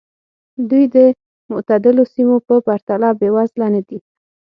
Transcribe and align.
دوی 0.69 0.83
د 0.95 0.97
معتدلو 1.51 2.03
سیمو 2.13 2.35
په 2.47 2.55
پرتله 2.67 3.07
بېوزله 3.19 3.67
نه 3.75 3.81
دي. 3.87 3.97